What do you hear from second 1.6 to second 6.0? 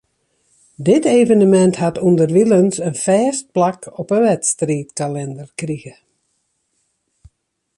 hat ûnderwilens in fêst plak op 'e wedstriidkalinder krigen.